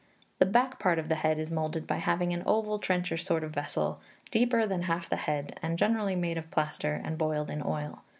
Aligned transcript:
The 0.39 0.47
back 0.47 0.79
part 0.79 0.97
of 0.97 1.09
the 1.09 1.13
head 1.21 1.37
is 1.37 1.51
moulded 1.51 1.85
by 1.85 1.97
having 1.97 2.33
an 2.33 2.41
oval 2.47 2.79
trencher 2.79 3.17
sort 3.17 3.43
of 3.43 3.51
vessel, 3.53 4.01
deeper 4.31 4.65
than 4.65 4.81
half 4.81 5.07
the 5.07 5.15
head, 5.15 5.59
and 5.61 5.77
generally 5.77 6.15
made 6.15 6.39
of 6.39 6.49
plaster, 6.49 6.99
and 7.03 7.19
boiled 7.19 7.51
in 7.51 7.61
oil. 7.63 8.01